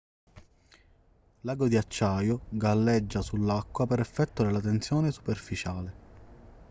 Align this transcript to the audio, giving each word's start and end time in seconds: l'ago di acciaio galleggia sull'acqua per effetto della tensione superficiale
l'ago 1.41 1.67
di 1.67 1.77
acciaio 1.77 2.45
galleggia 2.49 3.21
sull'acqua 3.21 3.85
per 3.85 3.99
effetto 3.99 4.41
della 4.41 4.59
tensione 4.59 5.11
superficiale 5.11 5.93